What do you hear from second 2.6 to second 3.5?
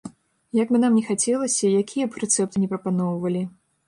не прапаноўвалі.